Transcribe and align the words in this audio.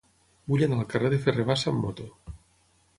Vull 0.51 0.63
anar 0.67 0.79
al 0.79 0.89
carrer 0.95 1.13
de 1.15 1.21
Ferrer 1.27 1.47
Bassa 1.53 1.77
amb 1.77 1.85
moto. 1.87 2.11